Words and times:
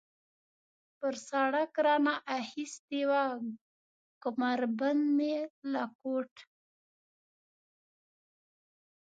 پر 0.99 1.13
سړک 1.29 1.71
را 1.85 1.95
نه 2.05 2.13
اخیستې 2.39 3.01
وه، 3.09 3.23
کمربند 4.23 5.03
مې 5.17 5.35
له 5.71 5.83
کوټ. 5.99 6.33